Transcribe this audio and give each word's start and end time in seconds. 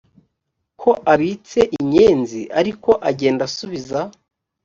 ko 0.81 0.91
abitse 1.13 1.59
inyenzi 1.79 2.41
ariko 2.59 2.89
agenda 3.09 3.41
asubiza 3.49 3.99